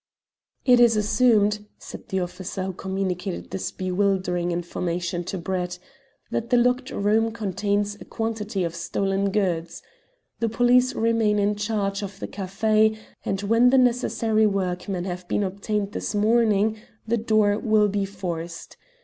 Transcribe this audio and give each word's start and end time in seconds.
"It 0.65 0.79
is 0.79 0.97
assumed," 0.97 1.67
said 1.77 2.07
the 2.09 2.21
officer 2.21 2.63
who 2.63 2.73
communicated 2.73 3.51
this 3.51 3.71
bewildering 3.71 4.51
information 4.51 5.23
to 5.25 5.37
Brett, 5.37 5.77
"that 6.31 6.49
the 6.49 6.57
locked 6.57 6.89
room 6.89 7.31
contains 7.31 8.01
a 8.01 8.05
quantity 8.05 8.63
of 8.63 8.73
stolen 8.73 9.29
goods. 9.29 9.83
The 10.39 10.49
police 10.49 10.95
remain 10.95 11.37
in 11.37 11.55
charge 11.55 12.01
of 12.01 12.19
the 12.19 12.27
café, 12.27 12.97
and 13.23 13.43
when 13.43 13.69
the 13.69 13.77
necessary 13.77 14.47
workmen 14.47 15.03
have 15.05 15.27
been 15.27 15.43
obtained 15.43 15.91
this 15.91 16.15
morning 16.15 16.79
the 17.05 17.17
door 17.17 17.59
will 17.59 17.87
be 17.87 18.05
forced. 18.05 18.77